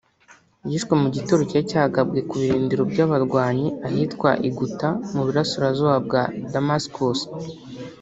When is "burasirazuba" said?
5.27-5.95